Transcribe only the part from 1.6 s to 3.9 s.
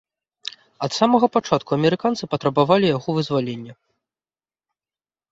амерыканцы патрабавалі яго вызвалення.